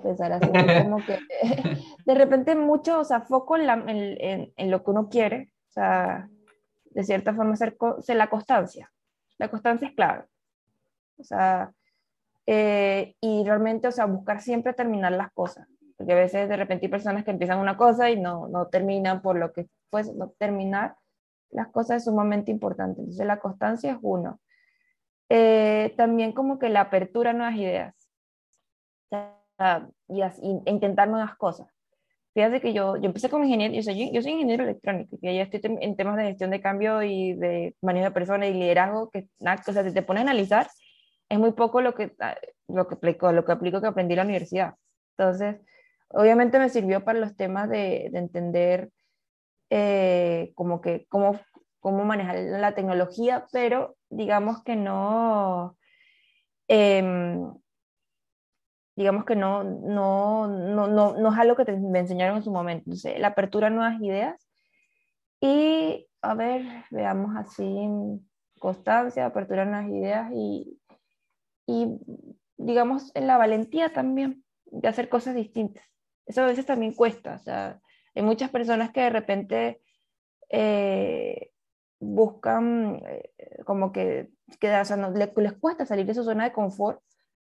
[0.03, 0.49] Pensar así,
[0.83, 1.17] como que
[2.05, 5.71] de repente mucho, o sea, foco en, la, en, en, lo que uno quiere, o
[5.71, 6.27] sea,
[6.91, 8.91] de cierta forma ser, ser la constancia.
[9.37, 10.25] La constancia es clave.
[11.17, 11.71] O sea,
[12.45, 15.67] eh, y realmente, o sea, buscar siempre terminar las cosas.
[15.97, 19.21] Porque a veces de repente hay personas que empiezan una cosa y no, no terminan
[19.21, 20.95] por lo que pues no terminar
[21.49, 23.01] las cosas es sumamente importante.
[23.01, 24.39] Entonces la constancia es uno.
[25.29, 27.95] Eh, también como que la apertura a nuevas ideas
[30.07, 31.67] y, intentar nuevas cosas.
[32.33, 35.41] Fíjate que yo, yo empecé como ingeniero, yo soy, yo soy ingeniero electrónico, y ya
[35.41, 39.27] estoy en temas de gestión de cambio y de manejo de personas y liderazgo, que
[39.39, 40.67] nada, o sea, si te pones a analizar,
[41.29, 42.35] es muy poco lo que, ah,
[42.67, 44.75] lo que aplico, lo que aplico que aprendí en la universidad.
[45.17, 45.57] Entonces,
[46.09, 48.91] obviamente me sirvió para los temas de, de entender
[49.69, 51.39] eh, como que cómo,
[51.79, 55.77] cómo manejar la tecnología, pero digamos que no,
[56.67, 57.53] em,
[58.95, 62.83] digamos que no, no, no, no, no es algo que me enseñaron en su momento.
[62.85, 64.47] Entonces, la apertura a nuevas ideas
[65.41, 67.89] y, a ver, veamos así,
[68.59, 70.79] constancia, apertura a nuevas ideas y,
[71.67, 71.99] y
[72.57, 75.85] digamos, en la valentía también de hacer cosas distintas.
[76.25, 77.79] Eso a veces también cuesta, o sea,
[78.15, 79.81] hay muchas personas que de repente
[80.49, 81.51] eh,
[81.99, 83.31] buscan eh,
[83.65, 87.01] como que, que o sea, no, les, cuesta salir de su zona de confort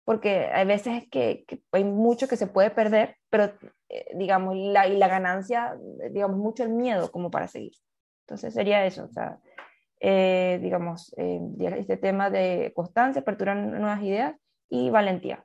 [0.04, 3.52] porque hay veces que, que hay mucho que se puede perder, pero
[3.90, 5.78] eh, digamos, la, y la ganancia,
[6.12, 7.74] digamos, mucho el miedo como para seguir.
[8.22, 9.40] Entonces sería eso, o sea,
[10.00, 14.36] digamos, este tema de constancia, apertura a nuevas ideas
[14.70, 15.44] y valentía.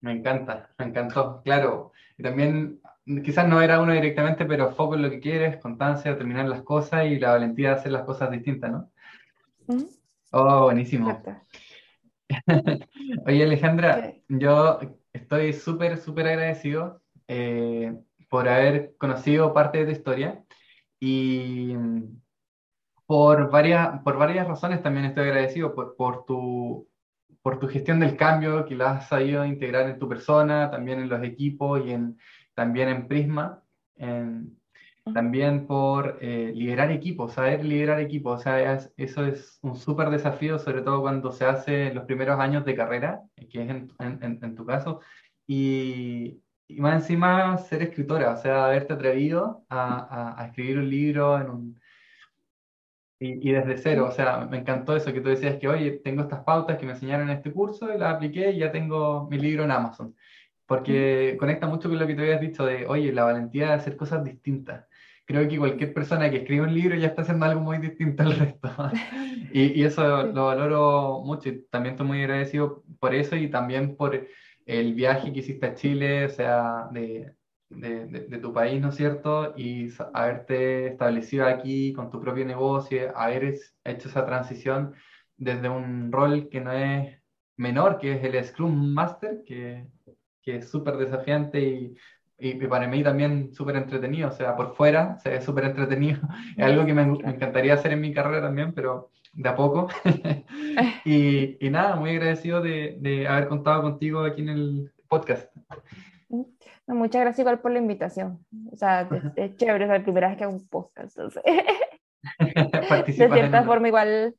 [0.00, 1.92] Me encanta, me encantó, claro.
[2.16, 2.80] Y también,
[3.24, 7.06] quizás no era uno directamente, pero foco en lo que quieres, constancia, terminar las cosas
[7.06, 8.90] y la valentía de hacer las cosas distintas, ¿no?
[10.30, 11.22] Oh, buenísimo.
[13.26, 14.80] Oye, Alejandra, yo
[15.12, 17.94] estoy súper, súper agradecido eh,
[18.28, 20.44] por haber conocido parte de tu historia
[21.00, 21.74] y
[23.08, 26.86] por varias, por varias razones también estoy agradecido por, por tu
[27.40, 31.08] por tu gestión del cambio que la has sabido integrar en tu persona, también en
[31.08, 32.18] los equipos y en,
[32.54, 33.62] también en Prisma.
[35.14, 38.40] también por eh, liderar equipos, saber liderar equipos.
[38.40, 42.38] O sea, eso es un súper desafío, sobre todo cuando se hace en los primeros
[42.38, 45.00] años de carrera, que es en, en, tu caso.
[45.46, 50.90] Y, y, más encima ser escritora, o sea, haberte atrevido a, a, a escribir un
[50.90, 51.80] libro en un,
[53.20, 56.44] y, desde cero, o sea, me encantó eso que tú decías que, oye, tengo estas
[56.44, 59.64] pautas que me enseñaron en este curso y las apliqué y ya tengo mi libro
[59.64, 60.14] en Amazon.
[60.66, 63.96] Porque conecta mucho con lo que te habías dicho de, oye, la valentía de hacer
[63.96, 64.86] cosas distintas.
[65.24, 68.36] Creo que cualquier persona que escribe un libro ya está haciendo algo muy distinto al
[68.38, 68.70] resto.
[69.52, 73.96] y, y, eso lo valoro mucho y también estoy muy agradecido por eso y también
[73.96, 74.28] por
[74.66, 77.32] el viaje que hiciste a Chile, o sea, de,
[77.70, 79.54] de, tu país, ¿no es cierto?
[79.56, 83.54] Y haberte establecido aquí con tu propio negocio, haber
[83.84, 84.94] hecho esa transición
[85.36, 87.18] desde un rol que no es
[87.56, 89.86] menor, que es el Scrum Master, que,
[90.42, 91.94] que es súper desafiante y,
[92.38, 96.20] y, para mí también súper entretenido, o sea, por fuera se ve súper entretenido,
[96.56, 99.88] es algo que me, me, encantaría hacer en mi carrera también, pero de a poco.
[101.04, 105.50] y, y, nada, muy agradecido de, de haber contado contigo aquí en el podcast.
[106.86, 108.44] Muchas gracias igual por la invitación.
[108.72, 111.42] O sea, es, chévere, es la primera vez que hago un podcast, entonces.
[113.06, 114.34] de cierta forma igual,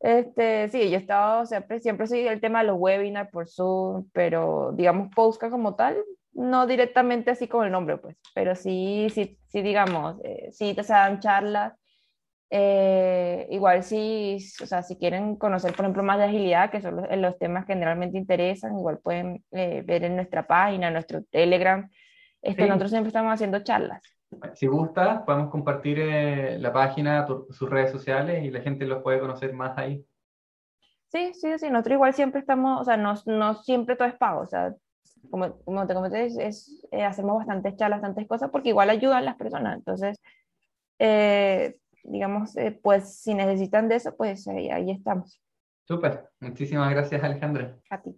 [0.00, 4.08] este, sí, yo he estado siempre, siempre soy el tema de los webinars por Zoom,
[4.12, 5.96] pero digamos podcast como tal,
[6.32, 10.82] no directamente así como el nombre, pues, pero sí, sí, sí digamos, eh, sí te
[10.82, 11.74] dan charlas
[12.50, 16.96] eh, igual si, o sea, si quieren conocer, por ejemplo, más de agilidad, que son
[16.96, 21.22] los, los temas que generalmente interesan, igual pueden eh, ver en nuestra página, en nuestro
[21.24, 21.88] Telegram.
[22.40, 24.02] Este, Nosotros siempre estamos haciendo charlas.
[24.54, 29.20] Si gusta, podemos compartir eh, la página, sus redes sociales y la gente los puede
[29.20, 30.04] conocer más ahí.
[31.08, 31.70] Sí, sí, sí.
[31.70, 34.42] Nosotros igual siempre estamos, o sea, no, no siempre todo es pago.
[34.42, 34.74] O sea,
[35.30, 39.76] como, como te comenté, es, hacemos bastantes charlas, bastantes cosas, porque igual ayudan las personas.
[39.76, 40.20] Entonces,
[40.98, 41.78] eh,
[42.10, 45.40] digamos, eh, pues si necesitan de eso, pues ahí, ahí estamos.
[45.86, 47.78] Súper, muchísimas gracias Alejandra.
[47.90, 48.14] A ti.